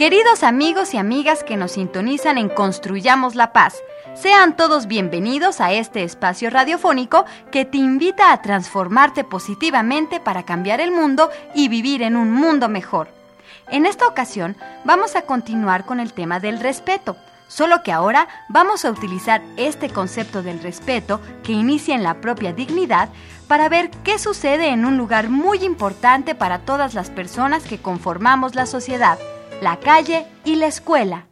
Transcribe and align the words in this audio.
Queridos 0.00 0.44
amigos 0.44 0.94
y 0.94 0.96
amigas 0.96 1.44
que 1.44 1.58
nos 1.58 1.72
sintonizan 1.72 2.38
en 2.38 2.48
Construyamos 2.48 3.34
la 3.34 3.52
Paz, 3.52 3.74
sean 4.14 4.56
todos 4.56 4.86
bienvenidos 4.86 5.60
a 5.60 5.72
este 5.72 6.04
espacio 6.04 6.48
radiofónico 6.48 7.26
que 7.52 7.66
te 7.66 7.76
invita 7.76 8.32
a 8.32 8.40
transformarte 8.40 9.24
positivamente 9.24 10.18
para 10.18 10.44
cambiar 10.44 10.80
el 10.80 10.90
mundo 10.90 11.28
y 11.54 11.68
vivir 11.68 12.00
en 12.00 12.16
un 12.16 12.32
mundo 12.32 12.70
mejor. 12.70 13.08
En 13.68 13.84
esta 13.84 14.06
ocasión 14.06 14.56
vamos 14.86 15.16
a 15.16 15.26
continuar 15.26 15.84
con 15.84 16.00
el 16.00 16.14
tema 16.14 16.40
del 16.40 16.60
respeto, 16.60 17.18
solo 17.46 17.82
que 17.82 17.92
ahora 17.92 18.26
vamos 18.48 18.86
a 18.86 18.90
utilizar 18.90 19.42
este 19.58 19.90
concepto 19.90 20.42
del 20.42 20.62
respeto 20.62 21.20
que 21.42 21.52
inicia 21.52 21.94
en 21.94 22.04
la 22.04 22.22
propia 22.22 22.54
dignidad 22.54 23.10
para 23.46 23.68
ver 23.68 23.90
qué 24.02 24.18
sucede 24.18 24.68
en 24.68 24.86
un 24.86 24.96
lugar 24.96 25.28
muy 25.28 25.62
importante 25.62 26.34
para 26.34 26.60
todas 26.60 26.94
las 26.94 27.10
personas 27.10 27.64
que 27.64 27.82
conformamos 27.82 28.54
la 28.54 28.64
sociedad 28.64 29.18
la 29.60 29.78
calle 29.78 30.26
y 30.44 30.56
la 30.56 30.66
escuela. 30.66 31.26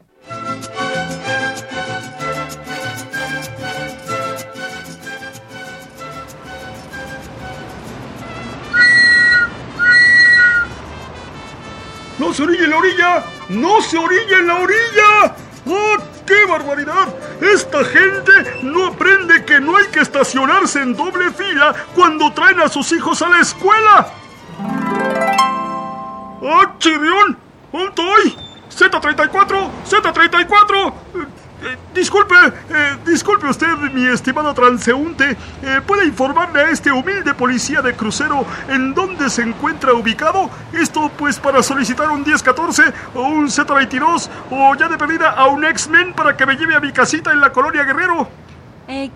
¡No 12.19 12.34
se 12.34 12.43
orilla 12.43 12.65
en 12.65 12.71
la 12.71 12.77
orilla! 12.77 13.25
¡No 13.49 13.81
se 13.81 13.97
orilla 13.97 14.39
en 14.39 14.47
la 14.49 14.55
orilla! 14.56 15.37
¡Oh, 15.67 15.97
qué 16.27 16.45
barbaridad! 16.47 17.15
Esta 17.41 17.84
gente 17.84 18.33
no 18.62 18.87
aprende 18.87 19.45
que 19.45 19.61
no 19.61 19.77
hay 19.77 19.87
que 19.87 20.01
estacionarse 20.01 20.83
en 20.83 20.97
doble 20.97 21.31
fila 21.31 21.75
cuando 21.95 22.33
traen 22.33 22.61
a 22.61 22.69
sus 22.69 22.91
hijos 22.93 23.23
a 23.23 23.29
la 23.29 23.41
escuela. 23.41 24.12
¡Ah, 26.43 26.75
chirrión! 26.79 27.48
¡Estoy! 27.73 28.37
¡Z34! 28.71 29.71
¡Z34! 29.89 30.93
Eh, 31.61 31.77
disculpe, 31.93 32.37
eh, 32.71 32.97
disculpe 33.05 33.49
usted, 33.49 33.77
mi 33.93 34.07
estimado 34.07 34.55
transeúnte. 34.55 35.37
Eh, 35.63 35.81
¿Puede 35.85 36.07
informarle 36.07 36.61
a 36.61 36.71
este 36.71 36.93
humilde 36.93 37.35
policía 37.35 37.83
de 37.83 37.95
crucero 37.95 38.47
en 38.69 38.95
dónde 38.95 39.29
se 39.29 39.43
encuentra 39.43 39.93
ubicado? 39.93 40.49
Esto, 40.73 41.11
pues, 41.17 41.39
para 41.39 41.63
solicitar 41.63 42.11
un 42.11 42.23
1014 42.23 42.85
o 43.15 43.23
un 43.23 43.49
Z22 43.49 44.29
o 44.51 44.75
ya 44.77 44.89
de 44.89 44.97
pedida 44.97 45.31
a 45.31 45.49
un 45.49 45.65
X-Men 45.65 46.15
para 46.15 46.37
que 46.37 46.47
me 46.47 46.55
lleve 46.55 46.77
a 46.77 46.81
mi 46.81 46.93
casita 46.93 47.33
en 47.33 47.41
la 47.41 47.51
colonia 47.53 47.83
Guerrero. 47.83 48.28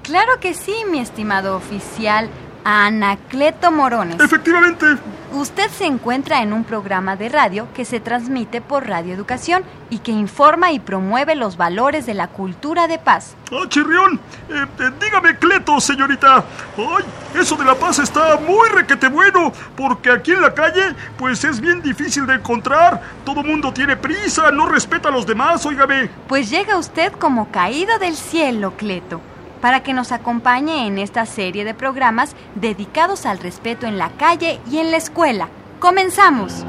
claro 0.03 0.41
que 0.41 0.53
sí, 0.53 0.75
mi 0.91 0.99
estimado 0.99 1.57
oficial. 1.57 2.29
Anacleto 2.65 3.71
Morones. 3.71 4.21
Efectivamente. 4.21 4.87
Usted 5.33 5.71
se 5.71 5.87
encuentra 5.87 6.43
en 6.43 6.53
un 6.53 6.62
programa 6.62 7.17
de 7.17 7.31
radio 7.31 7.67
que 7.73 7.87
se 7.87 8.00
transmite 8.00 8.61
por 8.61 8.87
Radio 8.87 9.15
Educación 9.15 9.62
y 9.89 10.00
que 10.00 10.12
informa 10.12 10.73
y 10.73 10.78
promueve 10.78 11.34
los 11.37 11.56
valores 11.56 12.05
de 12.05 12.12
la 12.12 12.28
cultura 12.28 12.87
de 12.87 12.99
paz. 12.99 13.34
¡Ah, 13.50 13.65
chirrión! 13.67 14.21
Eh, 14.50 14.67
eh, 14.78 14.91
dígame, 15.00 15.39
Cleto, 15.39 15.81
señorita. 15.81 16.45
¡Ay! 16.77 17.05
Eso 17.41 17.56
de 17.56 17.65
la 17.65 17.75
paz 17.75 17.99
está 17.99 18.39
muy 18.47 18.69
requete 18.69 19.09
bueno, 19.09 19.55
porque 19.75 20.11
aquí 20.11 20.33
en 20.33 20.43
la 20.43 20.53
calle, 20.53 20.94
pues 21.17 21.43
es 21.44 21.61
bien 21.62 21.81
difícil 21.81 22.27
de 22.27 22.34
encontrar. 22.34 23.00
Todo 23.25 23.43
mundo 23.43 23.73
tiene 23.73 23.97
prisa, 23.97 24.50
no 24.50 24.67
respeta 24.67 25.09
a 25.09 25.12
los 25.12 25.27
demás, 25.27 25.65
óigame. 25.65 26.11
Pues 26.29 26.50
llega 26.50 26.77
usted 26.77 27.11
como 27.12 27.50
caído 27.50 27.99
del 27.99 28.17
cielo, 28.17 28.75
Cleto 28.77 29.31
para 29.62 29.84
que 29.84 29.95
nos 29.95 30.11
acompañe 30.11 30.89
en 30.89 30.99
esta 30.99 31.25
serie 31.25 31.65
de 31.65 31.73
programas 31.73 32.34
dedicados 32.56 33.25
al 33.25 33.39
respeto 33.39 33.87
en 33.87 33.97
la 33.97 34.11
calle 34.11 34.61
y 34.69 34.78
en 34.78 34.91
la 34.91 34.97
escuela. 34.99 35.49
¡Comenzamos! 35.78 36.67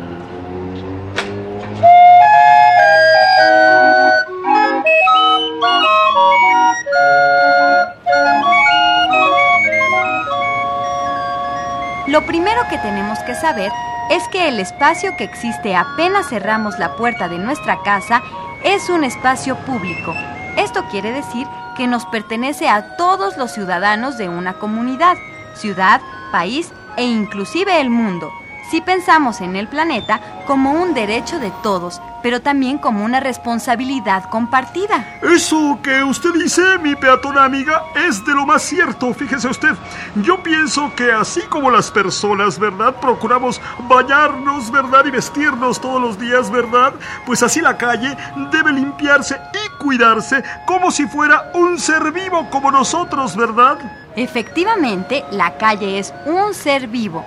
Lo 12.07 12.23
primero 12.27 12.61
que 12.69 12.77
tenemos 12.77 13.17
que 13.19 13.33
saber 13.33 13.71
es 14.11 14.27
que 14.27 14.47
el 14.47 14.59
espacio 14.59 15.17
que 15.17 15.23
existe 15.23 15.75
apenas 15.75 16.29
cerramos 16.29 16.77
la 16.77 16.95
puerta 16.95 17.27
de 17.27 17.39
nuestra 17.39 17.81
casa 17.81 18.21
es 18.63 18.87
un 18.89 19.03
espacio 19.03 19.55
público. 19.65 20.13
Esto 20.57 20.85
quiere 20.91 21.11
decir 21.11 21.47
que 21.75 21.87
nos 21.87 22.05
pertenece 22.05 22.69
a 22.69 22.95
todos 22.95 23.37
los 23.37 23.51
ciudadanos 23.51 24.17
de 24.17 24.29
una 24.29 24.53
comunidad, 24.53 25.15
ciudad, 25.55 26.01
país 26.31 26.71
e 26.95 27.03
inclusive 27.03 27.81
el 27.81 27.89
mundo. 27.89 28.31
Si 28.69 28.81
pensamos 28.81 29.41
en 29.41 29.55
el 29.55 29.67
planeta 29.67 30.19
como 30.45 30.71
un 30.71 30.93
derecho 30.93 31.39
de 31.39 31.51
todos, 31.61 32.01
pero 32.23 32.41
también 32.41 32.77
como 32.79 33.03
una 33.03 33.19
responsabilidad 33.19 34.29
compartida. 34.29 35.19
Eso 35.21 35.77
que 35.83 36.03
usted 36.03 36.33
dice, 36.33 36.79
mi 36.79 36.95
peatona 36.95 37.43
amiga, 37.43 37.83
es 38.07 38.25
de 38.25 38.33
lo 38.33 38.45
más 38.45 38.63
cierto, 38.63 39.13
fíjese 39.13 39.49
usted. 39.49 39.75
Yo 40.15 40.41
pienso 40.41 40.91
que 40.95 41.11
así 41.11 41.41
como 41.49 41.69
las 41.69 41.91
personas, 41.91 42.57
¿verdad? 42.57 42.95
Procuramos 42.95 43.61
bañarnos, 43.87 44.71
¿verdad? 44.71 45.05
Y 45.05 45.11
vestirnos 45.11 45.79
todos 45.79 46.01
los 46.01 46.17
días, 46.17 46.49
¿verdad? 46.49 46.93
Pues 47.25 47.43
así 47.43 47.61
la 47.61 47.77
calle 47.77 48.17
debe 48.51 48.71
limpiarse 48.71 49.37
y 49.53 49.83
cuidarse 49.83 50.43
como 50.65 50.89
si 50.89 51.05
fuera 51.05 51.51
un 51.53 51.77
ser 51.77 52.11
vivo 52.11 52.49
como 52.49 52.71
nosotros, 52.71 53.35
¿verdad? 53.35 53.77
Efectivamente, 54.15 55.25
la 55.31 55.57
calle 55.57 55.99
es 55.99 56.13
un 56.25 56.53
ser 56.53 56.87
vivo 56.87 57.23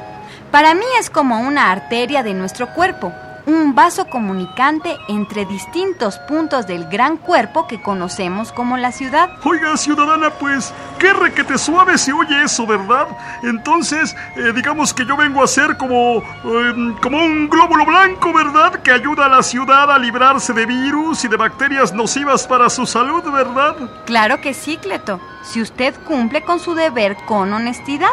para 0.50 0.74
mí 0.74 0.86
es 0.98 1.10
como 1.10 1.40
una 1.40 1.70
arteria 1.70 2.22
de 2.22 2.32
nuestro 2.32 2.72
cuerpo, 2.72 3.12
un 3.46 3.74
vaso 3.74 4.06
comunicante 4.06 4.96
entre 5.08 5.46
distintos 5.46 6.18
puntos 6.20 6.66
del 6.66 6.88
gran 6.88 7.16
cuerpo 7.16 7.66
que 7.66 7.80
conocemos 7.80 8.52
como 8.52 8.76
la 8.76 8.92
ciudad. 8.92 9.30
Oiga, 9.44 9.76
ciudadana, 9.76 10.30
pues, 10.30 10.74
qué 10.98 11.12
requete 11.12 11.56
suave 11.56 11.96
se 11.96 12.12
oye 12.12 12.42
eso, 12.42 12.66
¿verdad? 12.66 13.06
Entonces, 13.42 14.14
eh, 14.36 14.52
digamos 14.54 14.92
que 14.92 15.06
yo 15.06 15.16
vengo 15.16 15.42
a 15.42 15.46
ser 15.46 15.76
como, 15.76 16.22
em, 16.44 16.94
como 17.00 17.18
un 17.18 17.48
glóbulo 17.48 17.86
blanco, 17.86 18.32
¿verdad? 18.32 18.82
Que 18.82 18.90
ayuda 18.90 19.26
a 19.26 19.28
la 19.28 19.42
ciudad 19.42 19.90
a 19.90 19.98
librarse 19.98 20.52
de 20.52 20.66
virus 20.66 21.24
y 21.24 21.28
de 21.28 21.36
bacterias 21.36 21.92
nocivas 21.92 22.46
para 22.46 22.68
su 22.68 22.84
salud, 22.86 23.22
¿verdad? 23.30 23.76
Claro 24.04 24.40
que 24.40 24.54
sí, 24.54 24.76
Cleto 24.76 25.20
si 25.46 25.62
usted 25.62 25.94
cumple 26.04 26.42
con 26.42 26.60
su 26.60 26.74
deber 26.74 27.16
con 27.26 27.52
honestidad. 27.52 28.10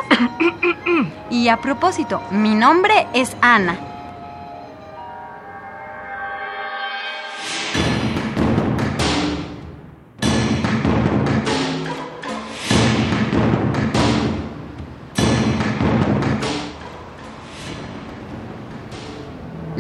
y 1.30 1.48
a 1.48 1.58
propósito, 1.58 2.22
mi 2.32 2.56
nombre 2.56 3.08
es 3.14 3.36
Ana. 3.42 3.93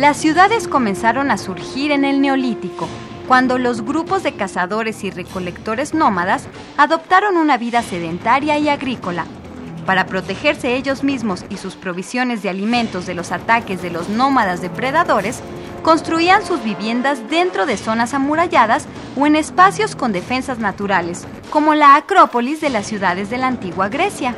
Las 0.03 0.17
ciudades 0.17 0.67
comenzaron 0.67 1.31
a 1.31 1.37
surgir 1.37 1.91
en 1.91 2.03
el 2.03 2.19
Neolítico 2.19 2.89
cuando 3.25 3.57
los 3.57 3.85
grupos 3.85 4.21
de 4.21 4.33
cazadores 4.33 5.01
y 5.05 5.11
recolectores 5.11 5.93
nómadas 5.93 6.49
adoptaron 6.75 7.37
una 7.37 7.57
vida 7.57 7.81
sedentaria 7.81 8.57
y 8.57 8.67
agrícola. 8.67 9.23
Para 9.85 10.05
protegerse 10.05 10.75
ellos 10.75 11.05
mismos 11.05 11.45
y 11.49 11.55
sus 11.55 11.77
provisiones 11.77 12.43
de 12.43 12.49
alimentos 12.49 13.05
de 13.05 13.13
los 13.13 13.31
ataques 13.31 13.81
de 13.81 13.91
los 13.91 14.09
nómadas 14.09 14.59
depredadores, 14.59 15.39
construían 15.83 16.45
sus 16.45 16.61
viviendas 16.65 17.29
dentro 17.29 17.65
de 17.65 17.77
zonas 17.77 18.13
amuralladas 18.13 18.87
o 19.15 19.25
en 19.25 19.37
espacios 19.37 19.95
con 19.95 20.11
defensas 20.11 20.59
naturales, 20.59 21.25
como 21.49 21.75
la 21.75 21.95
Acrópolis 21.95 22.59
de 22.59 22.71
las 22.71 22.87
ciudades 22.87 23.29
de 23.29 23.37
la 23.37 23.47
antigua 23.47 23.87
Grecia. 23.87 24.35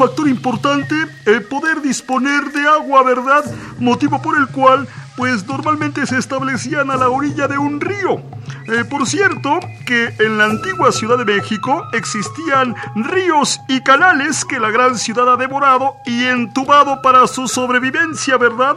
Factor 0.00 0.28
importante 0.28 0.94
el 1.26 1.42
poder 1.42 1.82
disponer 1.82 2.52
de 2.52 2.66
agua, 2.66 3.02
¿verdad? 3.02 3.44
Motivo 3.78 4.22
por 4.22 4.34
el 4.38 4.46
cual 4.46 4.88
pues 5.14 5.46
normalmente 5.46 6.06
se 6.06 6.16
establecían 6.16 6.90
a 6.90 6.96
la 6.96 7.10
orilla 7.10 7.46
de 7.46 7.58
un 7.58 7.82
río. 7.82 8.22
Eh, 8.66 8.86
por 8.88 9.06
cierto, 9.06 9.60
que 9.84 10.06
en 10.18 10.38
la 10.38 10.46
antigua 10.46 10.90
Ciudad 10.90 11.18
de 11.18 11.26
México 11.26 11.84
existían 11.92 12.74
ríos 12.94 13.60
y 13.68 13.82
canales 13.82 14.46
que 14.46 14.58
la 14.58 14.70
gran 14.70 14.96
ciudad 14.96 15.30
ha 15.30 15.36
devorado 15.36 15.96
y 16.06 16.24
entubado 16.24 17.02
para 17.02 17.26
su 17.26 17.46
sobrevivencia, 17.46 18.38
¿verdad? 18.38 18.76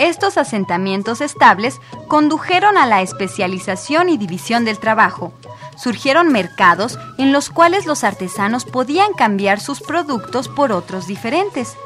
Estos 0.00 0.36
asentamientos 0.36 1.20
estables 1.20 1.80
condujeron 2.08 2.76
a 2.76 2.86
la 2.86 3.02
especialización 3.02 4.08
y 4.08 4.18
división 4.18 4.64
del 4.64 4.80
trabajo. 4.80 5.32
Surgieron 5.76 6.32
mercados 6.32 6.98
en 7.18 7.32
los 7.32 7.50
cuales 7.50 7.86
los 7.86 8.04
artesanos 8.04 8.64
podían 8.64 9.12
cambiar 9.12 9.60
sus 9.60 9.80
productos 9.80 10.48
por 10.48 10.72
otros 10.72 11.06
diferentes. 11.06 11.76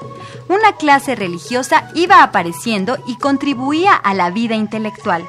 Una 0.48 0.72
clase 0.76 1.14
religiosa 1.14 1.90
iba 1.94 2.22
apareciendo 2.22 2.98
y 3.06 3.16
contribuía 3.16 3.94
a 3.94 4.14
la 4.14 4.30
vida 4.30 4.54
intelectual. 4.54 5.26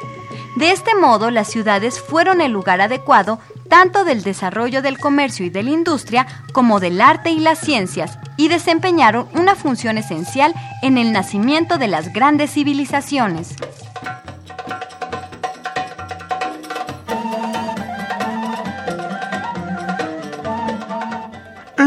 De 0.55 0.71
este 0.71 0.95
modo, 0.95 1.29
las 1.29 1.49
ciudades 1.49 1.99
fueron 2.01 2.41
el 2.41 2.51
lugar 2.51 2.81
adecuado 2.81 3.39
tanto 3.69 4.05
del 4.05 4.23
desarrollo 4.23 4.81
del 4.81 4.97
comercio 4.97 5.45
y 5.45 5.49
de 5.49 5.63
la 5.63 5.71
industria 5.71 6.25
como 6.51 6.79
del 6.79 7.01
arte 7.01 7.29
y 7.29 7.39
las 7.39 7.59
ciencias, 7.59 8.17
y 8.37 8.47
desempeñaron 8.47 9.27
una 9.33 9.55
función 9.55 9.97
esencial 9.97 10.53
en 10.81 10.97
el 10.97 11.11
nacimiento 11.11 11.77
de 11.77 11.87
las 11.87 12.13
grandes 12.13 12.51
civilizaciones. 12.51 13.55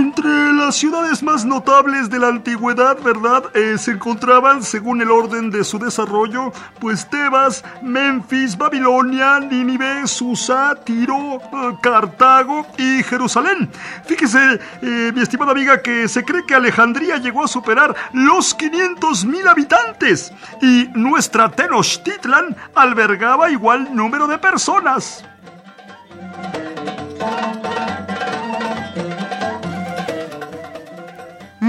Las 0.02 0.76
ciudades 0.76 1.22
más 1.22 1.44
notables 1.44 2.08
de 2.08 2.18
la 2.18 2.28
antigüedad, 2.28 2.96
¿verdad? 3.02 3.44
Eh, 3.54 3.76
se 3.76 3.92
encontraban, 3.92 4.62
según 4.62 5.02
el 5.02 5.10
orden 5.10 5.50
de 5.50 5.62
su 5.62 5.78
desarrollo, 5.78 6.52
pues 6.78 7.08
Tebas, 7.10 7.62
Memphis, 7.82 8.56
Babilonia, 8.56 9.40
Nínive, 9.40 10.06
Susa, 10.06 10.74
Tiro, 10.84 11.36
eh, 11.36 11.76
Cartago 11.82 12.66
y 12.78 13.02
Jerusalén. 13.02 13.70
Fíjese, 14.06 14.60
eh, 14.80 15.12
mi 15.14 15.20
estimada 15.20 15.52
amiga, 15.52 15.82
que 15.82 16.08
se 16.08 16.24
cree 16.24 16.46
que 16.46 16.54
Alejandría 16.54 17.18
llegó 17.18 17.44
a 17.44 17.48
superar 17.48 17.94
los 18.12 18.54
500 18.54 19.24
mil 19.26 19.46
habitantes 19.48 20.32
y 20.62 20.88
nuestra 20.94 21.50
Tenochtitlan 21.50 22.56
albergaba 22.74 23.50
igual 23.50 23.94
número 23.94 24.26
de 24.26 24.38
personas. 24.38 25.24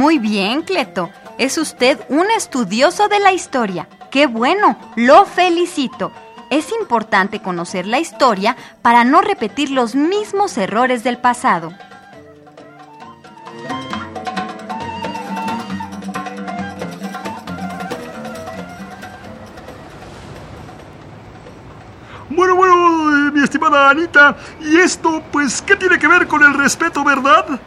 Muy 0.02 0.18
bien, 0.18 0.64
Cleto. 0.64 1.12
Es 1.38 1.60
usted 1.60 2.00
un 2.10 2.26
estudioso 2.32 3.08
de 3.08 3.20
la 3.20 3.34
historia. 3.34 3.88
¡Qué 4.10 4.26
bueno! 4.26 4.76
Lo 4.96 5.26
felicito. 5.26 6.12
Es 6.50 6.72
importante 6.72 7.40
conocer 7.40 7.86
la 7.86 8.00
historia 8.00 8.58
para 8.82 9.04
no 9.04 9.22
repetir 9.22 9.70
los 9.70 9.94
mismos 9.94 10.58
errores 10.58 11.04
del 11.04 11.20
pasado. 11.20 11.72
Bueno, 22.32 22.56
bueno, 22.56 23.32
mi 23.32 23.44
estimada 23.44 23.92
Anita, 23.92 24.36
¿y 24.62 24.78
esto, 24.78 25.22
pues, 25.32 25.62
qué 25.62 25.76
tiene 25.76 26.00
que 26.00 26.08
ver 26.08 26.26
con 26.26 26.42
el 26.42 26.56
respeto, 26.56 27.04
verdad? 27.04 27.62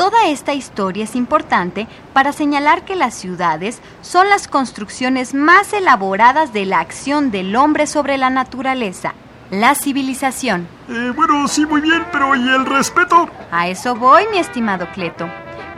Toda 0.00 0.28
esta 0.28 0.54
historia 0.54 1.04
es 1.04 1.14
importante 1.14 1.86
para 2.14 2.32
señalar 2.32 2.86
que 2.86 2.96
las 2.96 3.12
ciudades 3.12 3.82
son 4.00 4.30
las 4.30 4.48
construcciones 4.48 5.34
más 5.34 5.74
elaboradas 5.74 6.54
de 6.54 6.64
la 6.64 6.80
acción 6.80 7.30
del 7.30 7.54
hombre 7.54 7.86
sobre 7.86 8.16
la 8.16 8.30
naturaleza, 8.30 9.12
la 9.50 9.74
civilización. 9.74 10.66
Eh, 10.88 11.12
bueno, 11.14 11.46
sí, 11.48 11.66
muy 11.66 11.82
bien, 11.82 12.02
pero 12.12 12.34
¿y 12.34 12.48
el 12.48 12.64
respeto? 12.64 13.28
A 13.50 13.68
eso 13.68 13.94
voy, 13.94 14.22
mi 14.32 14.38
estimado 14.38 14.88
Cleto. 14.94 15.28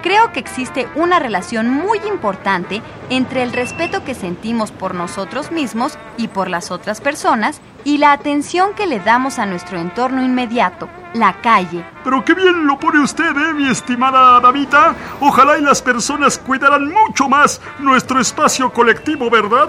Creo 0.05 0.33
que 0.33 0.39
existe 0.39 0.87
una 0.95 1.19
relación 1.19 1.69
muy 1.69 1.99
importante 2.09 2.81
entre 3.11 3.43
el 3.43 3.53
respeto 3.53 4.05
que 4.05 4.15
sentimos 4.15 4.71
por 4.71 4.95
nosotros 4.95 5.51
mismos 5.51 5.99
y 6.17 6.29
por 6.29 6.49
las 6.49 6.71
otras 6.71 7.01
personas 7.01 7.61
y 7.83 7.99
la 7.99 8.13
atención 8.13 8.75
que 8.75 8.87
le 8.87 9.01
damos 9.01 9.41
a 9.41 9.47
nuestro 9.47 9.81
entorno 9.81 10.23
inmediato, 10.23 10.89
la 11.15 11.35
calle. 11.41 11.85
Pero 12.05 12.25
qué 12.25 12.35
bien 12.35 12.67
lo 12.67 12.79
pone 12.79 13.01
usted, 13.01 13.37
¿eh, 13.37 13.55
mi 13.55 13.69
estimada 13.69 14.41
Damita? 14.41 14.95
Ojalá 15.21 15.59
y 15.59 15.63
las 15.63 15.83
personas 15.83 16.39
cuidaran 16.39 16.89
mucho 16.89 17.29
más 17.29 17.61
nuestro 17.79 18.21
espacio 18.21 18.73
colectivo, 18.73 19.31
¿verdad? 19.31 19.69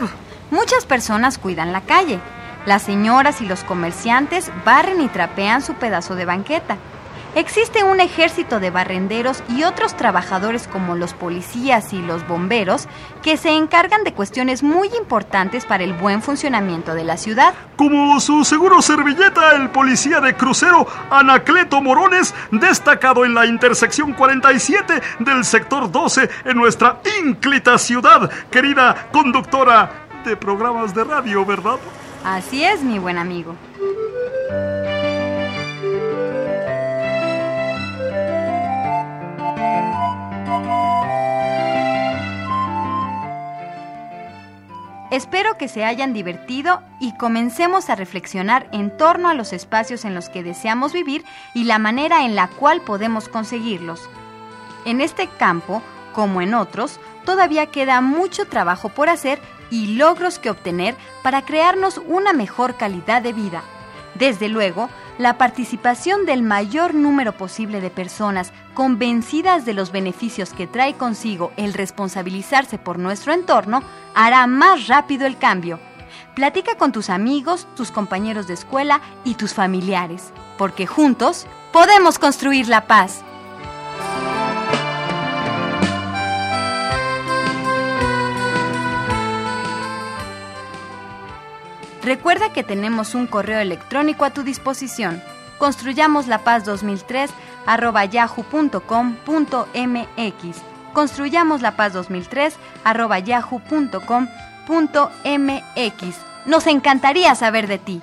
Muchas 0.52 0.86
personas 0.86 1.38
cuidan 1.38 1.74
la 1.74 1.82
calle. 1.82 2.20
Las 2.66 2.84
señoras 2.84 3.42
y 3.42 3.46
los 3.46 3.64
comerciantes 3.64 4.52
barren 4.64 5.02
y 5.02 5.08
trapean 5.10 5.62
su 5.62 5.74
pedazo 5.74 6.16
de 6.16 6.26
banqueta. 6.26 6.78
Existe 7.36 7.84
un 7.84 8.00
ejército 8.00 8.60
de 8.60 8.70
barrenderos 8.70 9.44
y 9.50 9.64
otros 9.64 9.98
trabajadores 9.98 10.68
como 10.68 10.96
los 10.96 11.16
policías 11.16 11.92
y 11.92 12.00
los 12.00 12.28
bomberos 12.28 12.88
que 13.24 13.38
se 13.38 13.50
encargan 13.50 14.04
de 14.04 14.14
cuestiones 14.14 14.62
muy 14.62 14.88
importantes 15.00 15.66
para 15.66 15.84
el 15.84 15.94
buen 15.94 16.22
funcionamiento 16.22 16.94
de 16.94 17.04
la 17.04 17.18
ciudad. 17.18 17.56
Como 17.76 18.20
su 18.20 18.46
seguro 18.46 18.84
servilleta, 18.84 19.56
el 19.56 19.72
policía 19.72 20.22
de 20.22 20.36
crucero 20.36 20.86
Anacleto 21.10 21.82
Morones, 21.82 22.36
destacado 22.52 23.26
en 23.26 23.34
la 23.34 23.48
intersección 23.48 24.14
47 24.14 25.02
del 25.18 25.44
sector 25.44 25.92
12 25.92 26.30
en 26.46 26.56
nuestra 26.56 27.00
ínclita 27.20 27.80
ciudad, 27.80 28.30
querida 28.52 29.10
conductora 29.12 30.06
de 30.24 30.38
programas 30.38 30.94
de 30.94 31.04
radio, 31.04 31.44
¿verdad? 31.44 31.80
Así 32.24 32.64
es, 32.64 32.84
mi 32.84 33.00
buen 33.00 33.18
amigo. 33.18 33.56
Espero 45.14 45.60
que 45.60 45.68
se 45.68 45.86
hayan 45.86 46.12
divertido 46.12 46.82
y 47.00 47.16
comencemos 47.16 47.92
a 47.92 47.96
reflexionar 47.96 48.68
en 48.72 48.90
torno 48.98 49.30
a 49.30 49.36
los 49.36 49.54
espacios 49.54 50.06
en 50.06 50.16
los 50.16 50.28
que 50.28 50.42
deseamos 50.42 50.92
vivir 50.92 51.24
y 51.54 51.66
la 51.66 51.78
manera 51.78 52.26
en 52.26 52.34
la 52.34 52.48
cual 52.48 52.82
podemos 52.82 53.30
conseguirlos. 53.30 54.10
En 54.86 55.02
este 55.02 55.28
campo, 55.28 55.84
como 56.14 56.42
en 56.42 56.56
otros, 56.56 57.00
todavía 57.26 57.68
queda 57.68 58.02
mucho 58.02 58.46
trabajo 58.46 58.90
por 58.90 59.08
hacer 59.08 59.40
y 59.70 59.98
logros 59.98 60.40
que 60.40 60.50
obtener 60.50 60.96
para 61.22 61.44
crearnos 61.44 62.02
una 62.08 62.34
mejor 62.34 62.76
calidad 62.76 63.22
de 63.22 63.34
vida. 63.34 63.62
Desde 64.16 64.50
luego, 64.50 64.90
la 65.18 65.38
participación 65.38 66.26
del 66.26 66.42
mayor 66.42 66.96
número 66.96 67.34
posible 67.34 67.82
de 67.82 67.90
personas 67.90 68.52
convencidas 68.74 69.66
de 69.66 69.74
los 69.74 69.92
beneficios 69.92 70.54
que 70.54 70.68
trae 70.68 70.96
consigo 70.96 71.52
el 71.58 71.74
responsabilizarse 71.74 72.78
por 72.78 72.98
nuestro 72.98 73.34
entorno 73.34 73.84
hará 74.16 74.48
más 74.48 74.88
rápido 74.88 75.26
el 75.26 75.38
cambio. 75.38 75.80
Platica 76.36 76.76
con 76.76 76.92
tus 76.92 77.10
amigos, 77.10 77.68
tus 77.76 77.92
compañeros 77.92 78.48
de 78.48 78.56
escuela 78.56 79.02
y 79.24 79.36
tus 79.36 79.54
familiares, 79.54 80.34
porque 80.58 80.88
juntos 80.88 81.46
podemos 81.72 82.18
construir 82.18 82.68
la 82.68 82.88
paz. 82.88 83.24
Recuerda 92.04 92.52
que 92.52 92.64
tenemos 92.64 93.16
un 93.16 93.28
correo 93.28 93.60
electrónico 93.60 94.26
a 94.26 94.32
tu 94.32 94.44
disposición. 94.44 95.24
Construyamos 95.58 96.28
la 96.28 96.40
paz 96.40 96.66
2003 96.66 97.32
arroba 97.66 98.04
yahoo.com.mx. 98.04 98.82
Construyamos 100.94 101.62
la 101.62 101.78
paz 101.78 101.94
2003 101.94 102.58
arroba 102.84 103.20
yahoo.com.mx. 103.20 104.18
Nos 106.46 106.68
encantaría 106.68 107.36
saber 107.36 107.68
de 107.68 107.78
ti. 107.78 108.02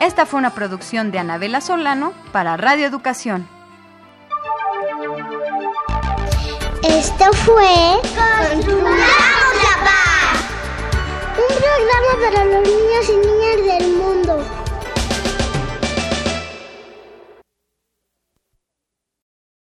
Esta 0.00 0.24
fue 0.24 0.38
una 0.38 0.54
producción 0.54 1.10
de 1.10 1.18
Anabela 1.18 1.60
Solano 1.60 2.14
para 2.32 2.56
Radio 2.56 2.86
Educación. 2.86 3.59
Esto 6.98 7.32
fue 7.44 8.00
Construyamos 8.02 8.90
la 9.62 9.76
Paz. 9.84 10.40
Un 11.38 11.56
programa 11.56 12.12
para 12.24 12.44
los 12.46 12.62
niños 12.68 13.08
y 13.08 13.16
niñas 13.26 13.78
del 13.78 13.92
mundo. 13.96 14.59